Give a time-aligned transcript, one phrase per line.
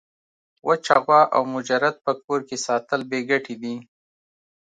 [0.67, 3.75] وچه غوا او مجرد په کور کي ساتل بې ګټي دي.